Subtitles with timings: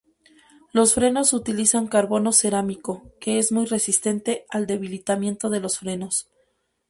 [0.73, 6.27] Los frenos utilizan carbono cerámico, que es muy resistente al debilitamiento de los frenos.